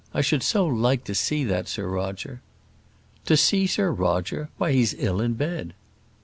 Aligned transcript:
I 0.15 0.21
should 0.21 0.41
so 0.41 0.65
like 0.65 1.03
to 1.03 1.13
see 1.13 1.43
that 1.43 1.67
Sir 1.67 1.85
Roger." 1.87 2.41
"To 3.27 3.37
see 3.37 3.67
Sir 3.67 3.91
Roger! 3.91 4.49
Why, 4.57 4.71
he's 4.71 4.95
ill 4.97 5.21
in 5.21 5.35
bed." 5.35 5.75